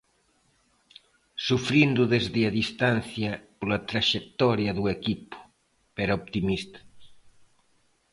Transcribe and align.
Sufrindo 1.47 2.01
desde 2.13 2.39
a 2.49 2.51
distancia 2.61 3.31
pola 3.57 3.79
traxectoria 3.89 4.71
do 4.77 4.85
equipo, 4.97 5.37
pero 5.95 6.17
optimista. 6.21 6.79